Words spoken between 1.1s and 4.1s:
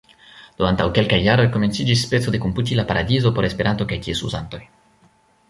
jaroj komenciĝis speco de komputila paradizo por Esperanto kaj